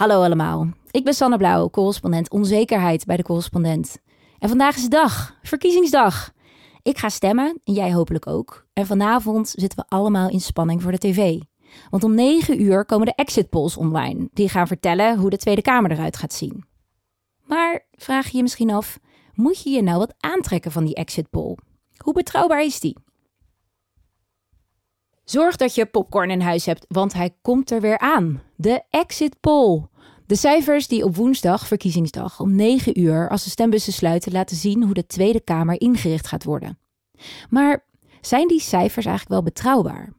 Hallo 0.00 0.22
allemaal, 0.22 0.68
ik 0.90 1.04
ben 1.04 1.14
Sanne 1.14 1.36
Blauw, 1.36 1.70
correspondent 1.70 2.30
onzekerheid 2.30 3.04
bij 3.04 3.16
de 3.16 3.22
correspondent. 3.22 3.98
En 4.38 4.48
vandaag 4.48 4.76
is 4.76 4.88
dag, 4.88 5.34
verkiezingsdag. 5.42 6.32
Ik 6.82 6.98
ga 6.98 7.08
stemmen 7.08 7.60
en 7.64 7.72
jij 7.72 7.92
hopelijk 7.92 8.26
ook. 8.26 8.66
En 8.72 8.86
vanavond 8.86 9.48
zitten 9.48 9.78
we 9.78 9.84
allemaal 9.88 10.30
in 10.30 10.40
spanning 10.40 10.82
voor 10.82 10.92
de 10.92 10.98
tv. 10.98 11.40
Want 11.90 12.04
om 12.04 12.14
9 12.14 12.62
uur 12.62 12.84
komen 12.84 13.06
de 13.06 13.14
exit 13.14 13.48
polls 13.48 13.76
online. 13.76 14.28
Die 14.32 14.48
gaan 14.48 14.66
vertellen 14.66 15.18
hoe 15.18 15.30
de 15.30 15.38
Tweede 15.38 15.62
Kamer 15.62 15.90
eruit 15.90 16.16
gaat 16.16 16.32
zien. 16.32 16.64
Maar 17.44 17.86
vraag 17.92 18.28
je 18.28 18.36
je 18.36 18.42
misschien 18.42 18.70
af, 18.70 18.98
moet 19.34 19.62
je 19.62 19.70
je 19.70 19.82
nou 19.82 19.98
wat 19.98 20.14
aantrekken 20.18 20.72
van 20.72 20.84
die 20.84 20.94
exit 20.94 21.30
poll? 21.30 21.56
Hoe 21.96 22.14
betrouwbaar 22.14 22.64
is 22.64 22.80
die? 22.80 22.96
Zorg 25.30 25.56
dat 25.56 25.74
je 25.74 25.86
popcorn 25.86 26.30
in 26.30 26.40
huis 26.40 26.66
hebt, 26.66 26.86
want 26.88 27.12
hij 27.12 27.34
komt 27.42 27.70
er 27.70 27.80
weer 27.80 27.98
aan. 27.98 28.42
De 28.56 28.82
exit 28.90 29.40
poll. 29.40 29.82
De 30.30 30.36
cijfers 30.36 30.88
die 30.88 31.04
op 31.04 31.16
woensdag, 31.16 31.66
verkiezingsdag, 31.66 32.40
om 32.40 32.54
9 32.54 33.00
uur, 33.00 33.28
als 33.28 33.44
de 33.44 33.50
stembussen 33.50 33.92
sluiten, 33.92 34.32
laten 34.32 34.56
zien 34.56 34.82
hoe 34.82 34.94
de 34.94 35.06
Tweede 35.06 35.40
Kamer 35.40 35.80
ingericht 35.80 36.26
gaat 36.26 36.44
worden. 36.44 36.78
Maar 37.48 37.84
zijn 38.20 38.48
die 38.48 38.60
cijfers 38.60 39.06
eigenlijk 39.06 39.28
wel 39.28 39.42
betrouwbaar? 39.42 40.12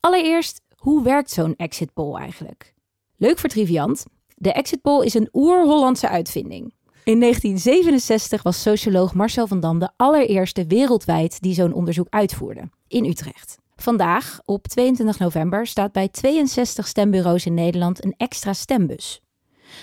Allereerst, 0.00 0.60
hoe 0.76 1.02
werkt 1.02 1.30
zo'n 1.30 1.56
exit 1.56 1.92
poll 1.92 2.16
eigenlijk? 2.16 2.74
Leuk 3.16 3.38
voor 3.38 3.48
Triviant. 3.48 4.04
De 4.36 4.52
exit 4.52 4.80
poll 4.80 5.04
is 5.04 5.14
een 5.14 5.28
oer-Hollandse 5.32 6.08
uitvinding. 6.08 6.74
In 7.04 7.20
1967 7.20 8.42
was 8.42 8.62
socioloog 8.62 9.14
Marcel 9.14 9.46
van 9.46 9.60
Dam 9.60 9.78
de 9.78 9.90
allereerste 9.96 10.66
wereldwijd 10.66 11.40
die 11.40 11.54
zo'n 11.54 11.72
onderzoek 11.72 12.06
uitvoerde, 12.10 12.70
in 12.88 13.04
Utrecht. 13.04 13.61
Vandaag, 13.82 14.40
op 14.44 14.68
22 14.68 15.18
november, 15.18 15.66
staat 15.66 15.92
bij 15.92 16.08
62 16.08 16.86
stembureaus 16.86 17.46
in 17.46 17.54
Nederland 17.54 18.04
een 18.04 18.14
extra 18.16 18.52
stembus. 18.52 19.20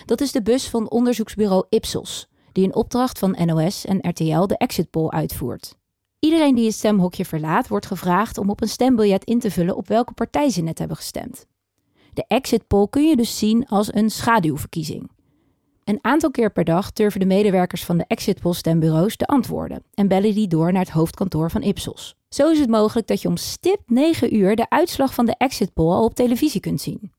Dat 0.06 0.22
is 0.22 0.32
de 0.32 0.42
bus 0.42 0.70
van 0.70 0.90
onderzoeksbureau 0.90 1.66
Ipsos, 1.70 2.28
die 2.52 2.64
in 2.64 2.76
opdracht 2.76 3.20
van 3.20 3.38
NOS 3.46 3.86
en 3.86 4.10
RTL 4.10 4.46
de 4.46 4.58
exit 4.58 4.90
poll 4.90 5.10
uitvoert. 5.10 5.76
Iedereen 6.20 6.56
die 6.56 6.66
het 6.66 6.74
stemhokje 6.74 7.26
verlaat, 7.26 7.68
wordt 7.68 7.86
gevraagd 7.86 8.38
om 8.38 8.50
op 8.50 8.62
een 8.62 8.70
stembiljet 8.70 9.24
in 9.24 9.40
te 9.40 9.52
vullen 9.52 9.76
op 9.76 9.88
welke 9.88 10.14
partij 10.14 10.50
ze 10.50 10.62
net 10.62 10.80
hebben 10.80 10.98
gestemd. 10.98 11.46
De 12.14 12.26
exit 12.28 12.68
poll 12.68 12.88
kun 12.90 13.08
je 13.08 13.16
dus 13.16 13.38
zien 13.38 13.68
als 13.68 13.94
een 13.94 14.10
schaduwverkiezing. 14.10 15.10
Een 15.90 16.00
aantal 16.02 16.32
keer 16.32 16.52
per 16.52 16.64
dag 16.64 16.92
turven 16.92 17.20
de 17.20 17.26
medewerkers 17.26 17.86
van 17.86 17.98
de 17.98 18.06
exit 18.08 18.40
poll 18.40 18.54
stembureaus 18.54 19.18
de 19.18 19.26
antwoorden 19.26 19.84
en 19.94 20.08
bellen 20.08 20.34
die 20.34 20.48
door 20.48 20.72
naar 20.72 20.82
het 20.82 20.92
hoofdkantoor 20.92 21.52
van 21.52 21.62
Ipsos. 21.62 22.16
Zo 22.30 22.50
is 22.50 22.60
het 22.60 22.70
mogelijk 22.70 23.08
dat 23.08 23.22
je 23.22 23.28
om 23.28 23.38
stip 23.38 23.82
9 23.86 24.36
uur 24.36 24.56
de 24.56 24.70
uitslag 24.70 25.14
van 25.14 25.26
de 25.26 25.36
exit 25.38 25.74
poll 25.74 25.92
al 25.92 26.04
op 26.04 26.16
televisie 26.16 26.62
kunt 26.62 26.82
zien. 26.82 27.12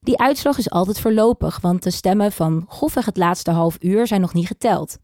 Die 0.00 0.18
uitslag 0.18 0.58
is 0.58 0.70
altijd 0.70 1.00
voorlopig, 1.00 1.60
want 1.60 1.82
de 1.82 1.90
stemmen 1.90 2.32
van 2.32 2.64
grofweg 2.68 3.04
het 3.04 3.16
laatste 3.16 3.50
half 3.50 3.76
uur 3.80 4.06
zijn 4.06 4.20
nog 4.20 4.34
niet 4.34 4.46
geteld. 4.46 4.98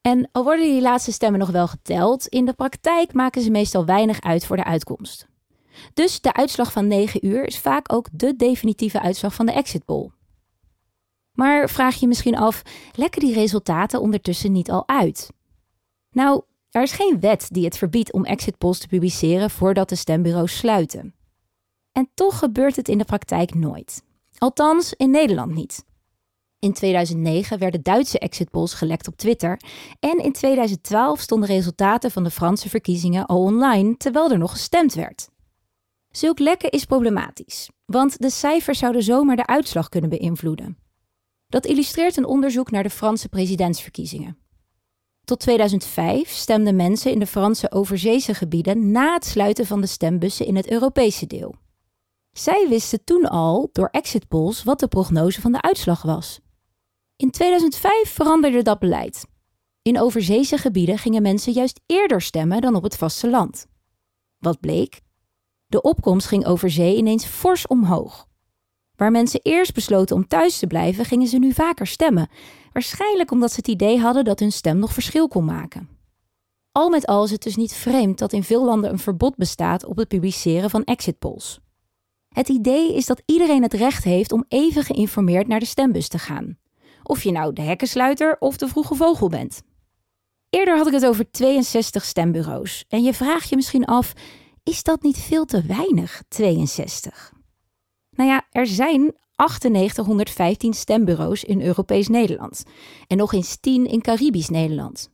En 0.00 0.28
al 0.32 0.44
worden 0.44 0.64
die 0.64 0.82
laatste 0.82 1.12
stemmen 1.12 1.40
nog 1.40 1.50
wel 1.50 1.68
geteld, 1.68 2.26
in 2.26 2.44
de 2.44 2.52
praktijk 2.52 3.12
maken 3.12 3.42
ze 3.42 3.50
meestal 3.50 3.84
weinig 3.84 4.20
uit 4.20 4.46
voor 4.46 4.56
de 4.56 4.64
uitkomst. 4.64 5.26
Dus 5.94 6.20
de 6.20 6.34
uitslag 6.34 6.72
van 6.72 6.86
9 6.86 7.26
uur 7.26 7.44
is 7.44 7.58
vaak 7.58 7.92
ook 7.92 8.08
de 8.12 8.36
definitieve 8.36 9.00
uitslag 9.00 9.34
van 9.34 9.46
de 9.46 9.52
exit 9.52 9.84
poll. 9.84 10.10
Maar 11.32 11.68
vraag 11.68 11.94
je 11.94 12.06
misschien 12.06 12.36
af, 12.36 12.62
lekken 12.94 13.20
die 13.20 13.34
resultaten 13.34 14.00
ondertussen 14.00 14.52
niet 14.52 14.70
al 14.70 14.88
uit? 14.88 15.30
Nou, 16.10 16.42
er 16.70 16.82
is 16.82 16.92
geen 16.92 17.20
wet 17.20 17.48
die 17.50 17.64
het 17.64 17.78
verbiedt 17.78 18.12
om 18.12 18.24
exit 18.24 18.58
polls 18.58 18.78
te 18.78 18.88
publiceren 18.88 19.50
voordat 19.50 19.88
de 19.88 19.94
stembureaus 19.94 20.56
sluiten. 20.56 21.14
En 21.92 22.10
toch 22.14 22.38
gebeurt 22.38 22.76
het 22.76 22.88
in 22.88 22.98
de 22.98 23.04
praktijk 23.04 23.54
nooit. 23.54 24.02
Althans, 24.38 24.92
in 24.92 25.10
Nederland 25.10 25.54
niet. 25.54 25.84
In 26.58 26.72
2009 26.72 27.58
werden 27.58 27.82
Duitse 27.82 28.18
exit 28.18 28.50
polls 28.50 28.74
gelekt 28.74 29.08
op 29.08 29.16
Twitter 29.16 29.60
en 30.00 30.18
in 30.18 30.32
2012 30.32 31.20
stonden 31.20 31.48
resultaten 31.48 32.10
van 32.10 32.24
de 32.24 32.30
Franse 32.30 32.68
verkiezingen 32.68 33.26
al 33.26 33.42
online 33.42 33.96
terwijl 33.96 34.30
er 34.30 34.38
nog 34.38 34.50
gestemd 34.50 34.94
werd. 34.94 35.28
Zulk 36.10 36.38
lekken 36.38 36.70
is 36.70 36.84
problematisch, 36.84 37.70
want 37.86 38.20
de 38.20 38.30
cijfers 38.30 38.78
zouden 38.78 39.02
zomaar 39.02 39.36
de 39.36 39.46
uitslag 39.46 39.88
kunnen 39.88 40.10
beïnvloeden. 40.10 40.81
Dat 41.52 41.66
illustreert 41.66 42.16
een 42.16 42.26
onderzoek 42.26 42.70
naar 42.70 42.82
de 42.82 42.90
Franse 42.90 43.28
presidentsverkiezingen. 43.28 44.38
Tot 45.24 45.40
2005 45.40 46.28
stemden 46.28 46.76
mensen 46.76 47.10
in 47.10 47.18
de 47.18 47.26
Franse 47.26 47.72
overzeese 47.72 48.34
gebieden 48.34 48.90
na 48.90 49.14
het 49.14 49.24
sluiten 49.24 49.66
van 49.66 49.80
de 49.80 49.86
stembussen 49.86 50.46
in 50.46 50.56
het 50.56 50.70
Europese 50.70 51.26
deel. 51.26 51.54
Zij 52.30 52.66
wisten 52.68 53.04
toen 53.04 53.28
al 53.28 53.68
door 53.72 53.88
exit 53.90 54.28
polls 54.28 54.62
wat 54.62 54.80
de 54.80 54.88
prognose 54.88 55.40
van 55.40 55.52
de 55.52 55.62
uitslag 55.62 56.02
was. 56.02 56.40
In 57.16 57.30
2005 57.30 58.08
veranderde 58.08 58.62
dat 58.62 58.78
beleid. 58.78 59.26
In 59.82 60.00
overzeese 60.00 60.58
gebieden 60.58 60.98
gingen 60.98 61.22
mensen 61.22 61.52
juist 61.52 61.80
eerder 61.86 62.20
stemmen 62.20 62.60
dan 62.60 62.74
op 62.74 62.82
het 62.82 62.96
vasteland. 62.96 63.66
Wat 64.38 64.60
bleek? 64.60 65.00
De 65.66 65.82
opkomst 65.82 66.26
ging 66.26 66.46
over 66.46 66.70
zee 66.70 66.96
ineens 66.96 67.24
fors 67.24 67.66
omhoog. 67.66 68.30
Waar 68.96 69.10
mensen 69.10 69.40
eerst 69.42 69.74
besloten 69.74 70.16
om 70.16 70.26
thuis 70.26 70.58
te 70.58 70.66
blijven, 70.66 71.04
gingen 71.04 71.26
ze 71.26 71.38
nu 71.38 71.52
vaker 71.52 71.86
stemmen. 71.86 72.28
Waarschijnlijk 72.72 73.30
omdat 73.30 73.50
ze 73.50 73.56
het 73.56 73.68
idee 73.68 73.98
hadden 73.98 74.24
dat 74.24 74.38
hun 74.38 74.52
stem 74.52 74.78
nog 74.78 74.92
verschil 74.92 75.28
kon 75.28 75.44
maken. 75.44 75.88
Al 76.72 76.88
met 76.88 77.06
al 77.06 77.24
is 77.24 77.30
het 77.30 77.42
dus 77.42 77.56
niet 77.56 77.74
vreemd 77.74 78.18
dat 78.18 78.32
in 78.32 78.42
veel 78.42 78.64
landen 78.64 78.90
een 78.90 78.98
verbod 78.98 79.36
bestaat 79.36 79.84
op 79.84 79.96
het 79.96 80.08
publiceren 80.08 80.70
van 80.70 80.84
exit 80.84 81.18
polls. 81.18 81.60
Het 82.28 82.48
idee 82.48 82.94
is 82.94 83.06
dat 83.06 83.22
iedereen 83.26 83.62
het 83.62 83.74
recht 83.74 84.04
heeft 84.04 84.32
om 84.32 84.44
even 84.48 84.82
geïnformeerd 84.84 85.48
naar 85.48 85.60
de 85.60 85.66
stembus 85.66 86.08
te 86.08 86.18
gaan. 86.18 86.58
Of 87.02 87.22
je 87.22 87.32
nou 87.32 87.52
de 87.52 87.62
hekkensluiter 87.62 88.36
of 88.38 88.56
de 88.56 88.68
vroege 88.68 88.94
vogel 88.94 89.28
bent. 89.28 89.62
Eerder 90.50 90.76
had 90.76 90.86
ik 90.86 90.92
het 90.92 91.06
over 91.06 91.30
62 91.30 92.04
stembureaus. 92.04 92.84
En 92.88 93.02
je 93.02 93.14
vraagt 93.14 93.48
je 93.48 93.56
misschien 93.56 93.84
af: 93.84 94.12
is 94.62 94.82
dat 94.82 95.02
niet 95.02 95.18
veel 95.18 95.44
te 95.44 95.62
weinig, 95.62 96.22
62? 96.28 97.32
Nou 98.22 98.34
ja, 98.34 98.46
er 98.50 98.66
zijn 98.66 99.14
9815 99.36 100.72
stembureaus 100.72 101.44
in 101.44 101.62
Europees 101.62 102.08
Nederland 102.08 102.62
en 103.06 103.16
nog 103.16 103.32
eens 103.32 103.56
10 103.60 103.86
in 103.86 104.00
Caribisch 104.00 104.48
Nederland. 104.48 105.10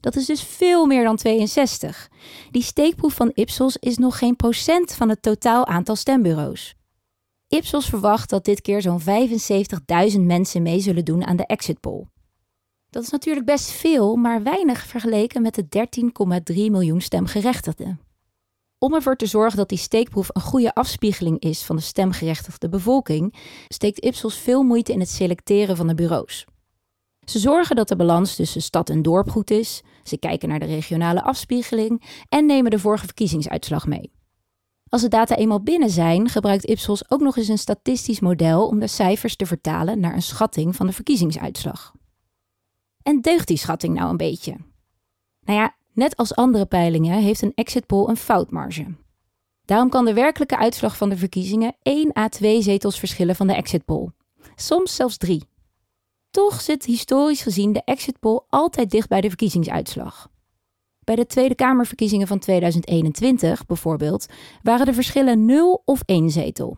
Dat 0.00 0.16
is 0.16 0.26
dus 0.26 0.42
veel 0.42 0.86
meer 0.86 1.04
dan 1.04 1.16
62. 1.16 2.08
Die 2.50 2.62
steekproef 2.62 3.14
van 3.14 3.30
Ipsos 3.34 3.76
is 3.76 3.96
nog 3.96 4.18
geen 4.18 4.36
procent 4.36 4.94
van 4.94 5.08
het 5.08 5.22
totaal 5.22 5.66
aantal 5.66 5.96
stembureaus. 5.96 6.74
Ipsos 7.48 7.86
verwacht 7.86 8.30
dat 8.30 8.44
dit 8.44 8.60
keer 8.60 8.82
zo'n 8.82 9.00
75.000 10.12 10.20
mensen 10.20 10.62
mee 10.62 10.80
zullen 10.80 11.04
doen 11.04 11.24
aan 11.26 11.36
de 11.36 11.46
exit 11.46 11.80
poll. 11.80 12.06
Dat 12.90 13.02
is 13.02 13.10
natuurlijk 13.10 13.46
best 13.46 13.70
veel, 13.70 14.16
maar 14.16 14.42
weinig 14.42 14.86
vergeleken 14.86 15.42
met 15.42 15.54
de 15.54 15.86
13,3 16.52 16.56
miljoen 16.56 17.00
stemgerechtigden. 17.00 18.11
Om 18.82 18.94
ervoor 18.94 19.16
te 19.16 19.26
zorgen 19.26 19.56
dat 19.56 19.68
die 19.68 19.78
steekproef 19.78 20.28
een 20.32 20.40
goede 20.40 20.74
afspiegeling 20.74 21.38
is 21.38 21.62
van 21.62 21.76
de 21.76 21.82
stemgerechtigde 21.82 22.68
bevolking, 22.68 23.34
steekt 23.68 24.04
Ipsos 24.04 24.36
veel 24.36 24.62
moeite 24.62 24.92
in 24.92 25.00
het 25.00 25.08
selecteren 25.08 25.76
van 25.76 25.86
de 25.86 25.94
bureaus. 25.94 26.46
Ze 27.24 27.38
zorgen 27.38 27.76
dat 27.76 27.88
de 27.88 27.96
balans 27.96 28.34
tussen 28.34 28.62
stad 28.62 28.90
en 28.90 29.02
dorp 29.02 29.30
goed 29.30 29.50
is, 29.50 29.82
ze 30.02 30.18
kijken 30.18 30.48
naar 30.48 30.58
de 30.58 30.66
regionale 30.66 31.22
afspiegeling 31.22 32.02
en 32.28 32.46
nemen 32.46 32.70
de 32.70 32.78
vorige 32.78 33.04
verkiezingsuitslag 33.04 33.86
mee. 33.86 34.12
Als 34.88 35.02
de 35.02 35.08
data 35.08 35.36
eenmaal 35.36 35.62
binnen 35.62 35.90
zijn, 35.90 36.28
gebruikt 36.28 36.68
Ipsos 36.68 37.10
ook 37.10 37.20
nog 37.20 37.36
eens 37.36 37.48
een 37.48 37.58
statistisch 37.58 38.20
model 38.20 38.66
om 38.66 38.78
de 38.78 38.86
cijfers 38.86 39.36
te 39.36 39.46
vertalen 39.46 40.00
naar 40.00 40.14
een 40.14 40.22
schatting 40.22 40.76
van 40.76 40.86
de 40.86 40.92
verkiezingsuitslag. 40.92 41.94
En 43.02 43.20
deugt 43.20 43.48
die 43.48 43.56
schatting 43.56 43.94
nou 43.94 44.10
een 44.10 44.16
beetje? 44.16 44.56
Nou 45.40 45.58
ja, 45.58 45.76
Net 45.94 46.16
als 46.16 46.34
andere 46.34 46.66
peilingen 46.66 47.18
heeft 47.18 47.42
een 47.42 47.52
exit 47.54 47.86
poll 47.86 48.08
een 48.08 48.16
foutmarge. 48.16 48.86
Daarom 49.64 49.88
kan 49.88 50.04
de 50.04 50.14
werkelijke 50.14 50.58
uitslag 50.58 50.96
van 50.96 51.08
de 51.08 51.16
verkiezingen 51.16 51.76
1 51.82 52.16
à 52.18 52.28
2 52.28 52.62
zetels 52.62 52.98
verschillen 52.98 53.36
van 53.36 53.46
de 53.46 53.54
exit 53.54 53.84
poll. 53.84 54.10
Soms 54.54 54.94
zelfs 54.94 55.16
3. 55.16 55.42
Toch 56.30 56.60
zit 56.60 56.84
historisch 56.84 57.42
gezien 57.42 57.72
de 57.72 57.82
exit 57.84 58.18
poll 58.20 58.40
altijd 58.48 58.90
dicht 58.90 59.08
bij 59.08 59.20
de 59.20 59.28
verkiezingsuitslag. 59.28 60.30
Bij 61.04 61.16
de 61.16 61.26
Tweede 61.26 61.54
Kamerverkiezingen 61.54 62.26
van 62.26 62.38
2021 62.38 63.66
bijvoorbeeld 63.66 64.26
waren 64.62 64.86
de 64.86 64.92
verschillen 64.92 65.44
0 65.44 65.82
of 65.84 66.02
1 66.04 66.30
zetel. 66.30 66.76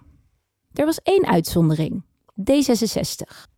Er 0.73 0.85
was 0.85 1.03
één 1.03 1.27
uitzondering: 1.27 2.05
D66. 2.41 3.53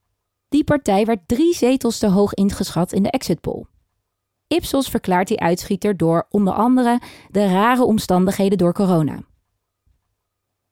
Die 0.48 0.64
partij 0.64 1.04
werd 1.04 1.28
drie 1.28 1.54
zetels 1.54 1.98
te 1.98 2.08
hoog 2.08 2.34
ingeschat 2.34 2.92
in 2.92 3.02
de 3.02 3.10
exit 3.10 3.40
poll. 3.40 3.64
Ipsos 4.48 4.88
verklaart 4.88 5.28
die 5.28 5.40
uitschieter 5.40 5.96
door 5.96 6.26
onder 6.30 6.54
andere 6.54 7.00
de 7.30 7.46
rare 7.46 7.84
omstandigheden 7.84 8.58
door 8.58 8.72
corona. 8.72 9.20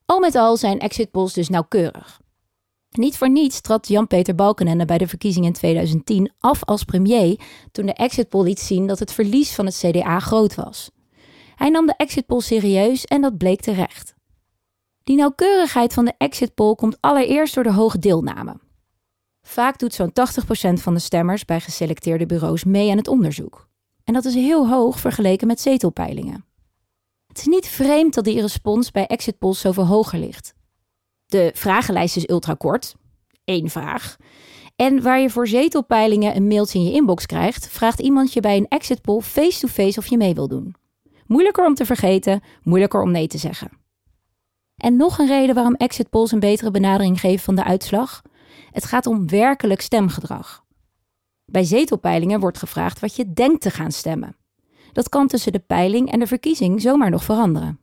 Al 0.06 0.20
met 0.20 0.34
al 0.34 0.56
zijn 0.56 0.78
exit 0.78 1.10
polls 1.10 1.32
dus 1.32 1.48
nauwkeurig. 1.48 2.20
Niet 2.90 3.16
voor 3.16 3.30
niets 3.30 3.60
trad 3.60 3.88
Jan-Peter 3.88 4.34
Balkenende 4.34 4.84
bij 4.84 4.98
de 4.98 5.08
verkiezingen 5.08 5.48
in 5.48 5.54
2010 5.54 6.32
af 6.38 6.64
als 6.64 6.84
premier 6.84 7.40
toen 7.72 7.86
de 7.86 7.92
exit 7.92 8.28
poll 8.28 8.44
liet 8.44 8.60
zien 8.60 8.86
dat 8.86 8.98
het 8.98 9.12
verlies 9.12 9.54
van 9.54 9.66
het 9.66 9.76
CDA 9.76 10.20
groot 10.20 10.54
was. 10.54 10.90
Hij 11.54 11.68
nam 11.68 11.86
de 11.86 11.94
exit 11.96 12.26
poll 12.26 12.40
serieus 12.40 13.04
en 13.04 13.20
dat 13.20 13.38
bleek 13.38 13.60
terecht. 13.60 14.14
Die 15.04 15.16
nauwkeurigheid 15.16 15.92
van 15.92 16.04
de 16.04 16.14
exit 16.18 16.54
poll 16.54 16.74
komt 16.74 17.00
allereerst 17.00 17.54
door 17.54 17.64
de 17.64 17.72
hoge 17.72 17.98
deelname. 17.98 18.56
Vaak 19.46 19.78
doet 19.78 19.94
zo'n 19.94 20.10
80% 20.10 20.12
van 20.72 20.94
de 20.94 21.00
stemmers 21.00 21.44
bij 21.44 21.60
geselecteerde 21.60 22.26
bureaus 22.26 22.64
mee 22.64 22.90
aan 22.90 22.96
het 22.96 23.08
onderzoek. 23.08 23.68
En 24.04 24.14
dat 24.14 24.24
is 24.24 24.34
heel 24.34 24.68
hoog 24.68 25.00
vergeleken 25.00 25.46
met 25.46 25.60
zetelpeilingen. 25.60 26.44
Het 27.26 27.38
is 27.38 27.46
niet 27.46 27.66
vreemd 27.66 28.14
dat 28.14 28.24
die 28.24 28.40
respons 28.40 28.90
bij 28.90 29.06
exit 29.06 29.38
polls 29.38 29.60
zoveel 29.60 29.86
hoger 29.86 30.18
ligt. 30.18 30.54
De 31.26 31.50
vragenlijst 31.54 32.16
is 32.16 32.28
ultra 32.28 32.54
kort, 32.54 32.94
één 33.44 33.68
vraag. 33.68 34.16
En 34.76 35.02
waar 35.02 35.20
je 35.20 35.30
voor 35.30 35.48
zetelpeilingen 35.48 36.36
een 36.36 36.46
mailtje 36.46 36.78
in 36.78 36.84
je 36.84 36.92
inbox 36.92 37.26
krijgt, 37.26 37.68
vraagt 37.68 38.00
iemand 38.00 38.32
je 38.32 38.40
bij 38.40 38.56
een 38.56 38.68
exit 38.68 39.00
poll 39.00 39.20
face-to-face 39.20 39.98
of 39.98 40.06
je 40.06 40.16
mee 40.16 40.34
wil 40.34 40.48
doen. 40.48 40.74
Moeilijker 41.26 41.66
om 41.66 41.74
te 41.74 41.86
vergeten, 41.86 42.42
moeilijker 42.62 43.02
om 43.02 43.10
nee 43.10 43.26
te 43.26 43.38
zeggen. 43.38 43.70
En 44.76 44.96
nog 44.96 45.18
een 45.18 45.26
reden 45.26 45.54
waarom 45.54 45.74
exit 45.74 46.10
polls 46.10 46.32
een 46.32 46.40
betere 46.40 46.70
benadering 46.70 47.20
geven 47.20 47.44
van 47.44 47.54
de 47.54 47.64
uitslag. 47.64 48.22
Het 48.70 48.84
gaat 48.84 49.06
om 49.06 49.28
werkelijk 49.28 49.80
stemgedrag. 49.80 50.64
Bij 51.44 51.64
zetelpeilingen 51.64 52.40
wordt 52.40 52.58
gevraagd 52.58 53.00
wat 53.00 53.16
je 53.16 53.32
denkt 53.32 53.60
te 53.60 53.70
gaan 53.70 53.92
stemmen. 53.92 54.36
Dat 54.92 55.08
kan 55.08 55.26
tussen 55.26 55.52
de 55.52 55.58
peiling 55.58 56.12
en 56.12 56.18
de 56.18 56.26
verkiezing 56.26 56.80
zomaar 56.80 57.10
nog 57.10 57.24
veranderen. 57.24 57.78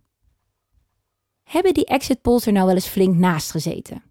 Hebben 1.44 1.74
die 1.74 1.86
exit 1.86 2.22
polls 2.22 2.46
er 2.46 2.54
nou 2.54 2.66
wel 2.66 2.76
eens 2.76 2.88
flink 2.88 3.16
naast 3.16 3.52
gezeten? 3.52 4.04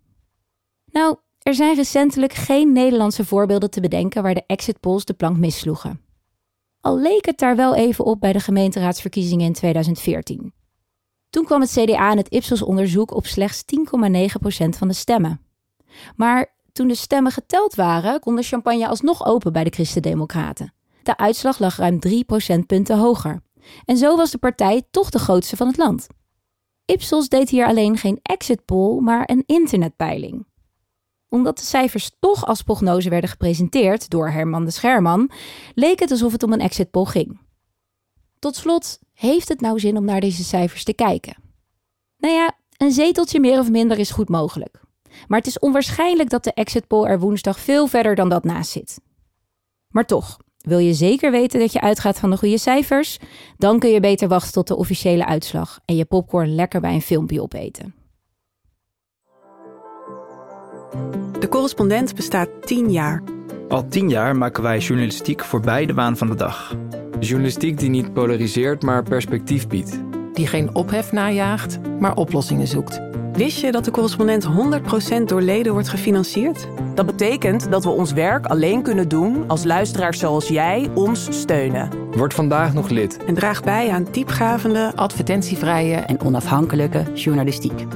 Nou, 0.84 1.16
er 1.38 1.54
zijn 1.54 1.74
recentelijk 1.74 2.32
geen 2.32 2.72
Nederlandse 2.72 3.24
voorbeelden 3.24 3.70
te 3.70 3.80
bedenken 3.80 4.22
waar 4.22 4.34
de 4.34 4.44
exit 4.46 4.80
polls 4.80 5.04
de 5.04 5.14
plank 5.14 5.36
missloegen. 5.36 6.00
Al 6.80 6.98
leek 6.98 7.26
het 7.26 7.38
daar 7.38 7.56
wel 7.56 7.74
even 7.74 8.04
op 8.04 8.20
bij 8.20 8.32
de 8.32 8.40
gemeenteraadsverkiezingen 8.40 9.46
in 9.46 9.52
2014. 9.52 10.52
Toen 11.30 11.44
kwam 11.44 11.60
het 11.60 11.70
CDA 11.70 12.10
in 12.10 12.16
het 12.16 12.32
Ipsos-onderzoek 12.32 13.14
op 13.14 13.26
slechts 13.26 13.62
10,9% 13.76 14.68
van 14.68 14.88
de 14.88 14.94
stemmen. 14.94 15.40
Maar 16.16 16.54
toen 16.72 16.88
de 16.88 16.94
stemmen 16.94 17.32
geteld 17.32 17.74
waren, 17.74 18.20
kon 18.20 18.36
de 18.36 18.42
champagne 18.42 18.88
alsnog 18.88 19.26
open 19.26 19.52
bij 19.52 19.64
de 19.64 19.70
Christen-Democraten. 19.70 20.72
De 21.02 21.16
uitslag 21.16 21.58
lag 21.58 21.76
ruim 21.76 22.00
3 22.00 22.24
procentpunten 22.24 22.98
hoger. 22.98 23.42
En 23.84 23.96
zo 23.96 24.16
was 24.16 24.30
de 24.30 24.38
partij 24.38 24.82
toch 24.90 25.10
de 25.10 25.18
grootste 25.18 25.56
van 25.56 25.66
het 25.66 25.76
land. 25.76 26.06
Ipsos 26.84 27.28
deed 27.28 27.48
hier 27.48 27.66
alleen 27.66 27.96
geen 27.96 28.18
exit 28.22 28.64
poll, 28.64 29.00
maar 29.00 29.22
een 29.26 29.42
internetpeiling. 29.46 30.46
Omdat 31.28 31.58
de 31.58 31.64
cijfers 31.64 32.10
toch 32.20 32.46
als 32.46 32.62
prognose 32.62 33.08
werden 33.08 33.30
gepresenteerd 33.30 34.10
door 34.10 34.30
Herman 34.30 34.64
de 34.64 34.70
Scherman, 34.70 35.30
leek 35.74 36.00
het 36.00 36.10
alsof 36.10 36.32
het 36.32 36.42
om 36.42 36.52
een 36.52 36.60
exit 36.60 36.90
poll 36.90 37.04
ging. 37.04 37.40
Tot 38.38 38.56
slot, 38.56 38.98
heeft 39.12 39.48
het 39.48 39.60
nou 39.60 39.80
zin 39.80 39.96
om 39.96 40.04
naar 40.04 40.20
deze 40.20 40.44
cijfers 40.44 40.84
te 40.84 40.92
kijken? 40.94 41.36
Nou 42.16 42.34
ja, 42.34 42.52
een 42.76 42.92
zeteltje 42.92 43.40
meer 43.40 43.58
of 43.58 43.70
minder 43.70 43.98
is 43.98 44.10
goed 44.10 44.28
mogelijk. 44.28 44.80
Maar 45.28 45.38
het 45.38 45.46
is 45.46 45.58
onwaarschijnlijk 45.58 46.30
dat 46.30 46.44
de 46.44 46.52
exit 46.52 46.86
poll 46.86 47.06
er 47.06 47.18
woensdag 47.18 47.60
veel 47.60 47.86
verder 47.86 48.14
dan 48.14 48.28
dat 48.28 48.44
naast 48.44 48.70
zit. 48.70 49.00
Maar 49.88 50.06
toch, 50.06 50.36
wil 50.58 50.78
je 50.78 50.94
zeker 50.94 51.30
weten 51.30 51.60
dat 51.60 51.72
je 51.72 51.80
uitgaat 51.80 52.18
van 52.18 52.30
de 52.30 52.36
goede 52.36 52.58
cijfers? 52.58 53.18
Dan 53.56 53.78
kun 53.78 53.90
je 53.90 54.00
beter 54.00 54.28
wachten 54.28 54.52
tot 54.52 54.66
de 54.66 54.76
officiële 54.76 55.26
uitslag 55.26 55.80
en 55.84 55.96
je 55.96 56.04
popcorn 56.04 56.54
lekker 56.54 56.80
bij 56.80 56.94
een 56.94 57.02
filmpje 57.02 57.42
opeten. 57.42 57.94
De 61.38 61.48
correspondent 61.48 62.14
bestaat 62.14 62.48
10 62.60 62.92
jaar. 62.92 63.22
Al 63.68 63.88
tien 63.88 64.08
jaar 64.08 64.36
maken 64.36 64.62
wij 64.62 64.78
journalistiek 64.78 65.44
voorbij 65.44 65.86
de 65.86 65.94
waan 65.94 66.16
van 66.16 66.28
de 66.28 66.34
dag. 66.34 66.76
Journalistiek 67.20 67.78
die 67.78 67.90
niet 67.90 68.12
polariseert, 68.12 68.82
maar 68.82 69.02
perspectief 69.02 69.66
biedt. 69.66 70.09
Die 70.40 70.48
geen 70.48 70.74
ophef 70.74 71.12
najaagt, 71.12 71.78
maar 71.98 72.16
oplossingen 72.16 72.66
zoekt. 72.66 73.00
Wist 73.32 73.60
je 73.60 73.72
dat 73.72 73.84
de 73.84 73.90
correspondent 73.90 74.46
100% 75.20 75.22
door 75.26 75.42
leden 75.42 75.72
wordt 75.72 75.88
gefinancierd? 75.88 76.66
Dat 76.94 77.06
betekent 77.06 77.70
dat 77.70 77.84
we 77.84 77.90
ons 77.90 78.12
werk 78.12 78.46
alleen 78.46 78.82
kunnen 78.82 79.08
doen 79.08 79.44
als 79.46 79.64
luisteraars 79.64 80.18
zoals 80.18 80.48
jij 80.48 80.90
ons 80.94 81.40
steunen. 81.40 81.90
Word 82.10 82.34
vandaag 82.34 82.72
nog 82.74 82.88
lid. 82.88 83.24
En 83.24 83.34
draag 83.34 83.62
bij 83.62 83.90
aan 83.90 84.06
diepgravende, 84.10 84.92
Advertentievrije 84.94 85.96
en 85.96 86.20
onafhankelijke 86.20 87.04
journalistiek. 87.14 87.86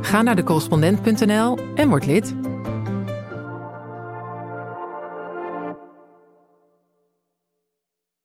Ga 0.00 0.22
naar 0.22 0.36
decorrespondent.nl 0.36 1.58
en 1.74 1.88
word 1.88 2.06
lid. 2.06 2.34